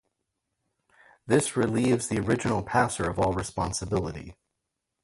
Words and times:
This 1.27 1.55
relieves 1.55 2.07
the 2.07 2.17
original 2.17 2.63
passer 2.63 3.07
of 3.07 3.19
all 3.19 3.33
responsibility. 3.33 4.35